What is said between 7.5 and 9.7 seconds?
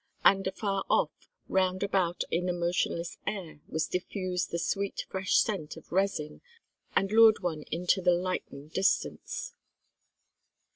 into the lightening distance.